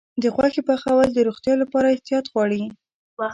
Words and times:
د 0.21 0.23
غوښې 0.35 0.61
پخول 0.67 1.07
د 1.13 1.17
روغتیا 1.27 1.53
لپاره 1.63 1.87
احتیاط 1.95 2.25
غواړي. 2.33 2.63